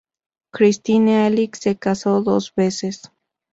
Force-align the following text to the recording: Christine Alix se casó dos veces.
Christine 0.51 1.11
Alix 1.19 1.59
se 1.59 1.77
casó 1.77 2.23
dos 2.23 2.55
veces. 2.55 3.11